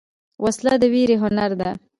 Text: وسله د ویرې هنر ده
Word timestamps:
وسله 0.43 0.73
د 0.81 0.83
ویرې 0.93 1.15
هنر 1.23 1.51
ده 1.59 1.69